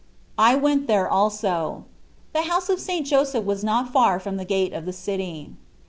I 0.39 0.55
went 0.55 0.87
there 0.87 1.07
also. 1.07 1.83
The 2.33 2.41
house 2.41 2.69
of 2.69 2.79
St. 2.79 3.05
Joseph 3.05 3.45
was 3.45 3.63
not 3.63 3.93
far 3.93 4.19
from 4.19 4.37
the 4.37 4.45
gate 4.45 4.73
of 4.73 4.85
the 4.87 4.93
city. 4.93 5.51